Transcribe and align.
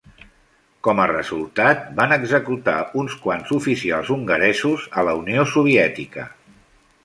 Com 0.87 1.01
a 1.03 1.03
resultat, 1.11 1.83
van 1.99 2.15
executar 2.15 2.77
uns 3.03 3.19
quants 3.27 3.53
oficials 3.61 4.11
hongaresos 4.17 4.89
a 5.03 5.07
la 5.11 5.17
Unió 5.23 5.49
Soviètica. 5.57 6.29